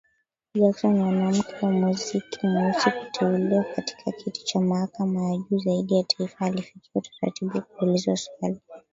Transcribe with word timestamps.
Jackson, 0.55 0.91
mwanamke 0.97 1.39
wa 1.39 1.59
kwanza 1.59 2.17
mweusi 2.43 2.99
kuteuliwa 2.99 3.63
katika 3.63 4.11
kiti 4.11 4.43
cha 4.43 4.59
mahakama 4.59 5.21
ya 5.23 5.37
juu 5.37 5.57
zaidi 5.59 5.95
ya 5.97 6.03
taifa, 6.03 6.45
alifikia 6.45 6.91
utaratibu 6.95 7.57
wa 7.57 7.63
kuulizwa 7.63 8.11
maswali. 8.13 8.61